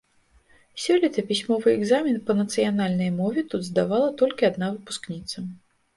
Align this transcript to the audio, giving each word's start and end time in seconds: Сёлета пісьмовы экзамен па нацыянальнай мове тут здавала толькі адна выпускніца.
Сёлета 0.83 1.23
пісьмовы 1.31 1.73
экзамен 1.79 2.17
па 2.29 2.37
нацыянальнай 2.41 3.11
мове 3.19 3.45
тут 3.53 3.61
здавала 3.69 4.09
толькі 4.23 4.49
адна 4.51 4.71
выпускніца. 4.79 5.37